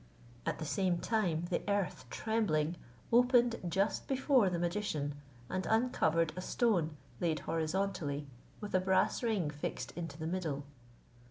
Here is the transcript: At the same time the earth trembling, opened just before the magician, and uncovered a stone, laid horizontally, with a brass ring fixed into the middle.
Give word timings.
At 0.47 0.57
the 0.57 0.65
same 0.65 0.97
time 0.97 1.45
the 1.51 1.61
earth 1.69 2.05
trembling, 2.09 2.75
opened 3.13 3.57
just 3.69 4.07
before 4.07 4.49
the 4.49 4.57
magician, 4.57 5.13
and 5.47 5.67
uncovered 5.67 6.33
a 6.35 6.41
stone, 6.41 6.97
laid 7.19 7.41
horizontally, 7.41 8.25
with 8.59 8.73
a 8.73 8.79
brass 8.79 9.21
ring 9.21 9.51
fixed 9.51 9.91
into 9.91 10.17
the 10.17 10.25
middle. 10.25 10.65